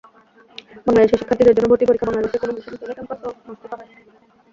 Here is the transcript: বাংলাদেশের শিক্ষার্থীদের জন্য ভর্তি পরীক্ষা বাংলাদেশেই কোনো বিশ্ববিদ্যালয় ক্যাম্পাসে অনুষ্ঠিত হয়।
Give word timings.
বাংলাদেশের 0.85 1.19
শিক্ষার্থীদের 1.19 1.55
জন্য 1.55 1.69
ভর্তি 1.69 1.85
পরীক্ষা 1.87 2.07
বাংলাদেশেই 2.07 2.41
কোনো 2.41 2.53
বিশ্ববিদ্যালয় 2.57 2.95
ক্যাম্পাসে 2.97 3.23
অনুষ্ঠিত 3.25 3.71
হয়। 3.71 3.89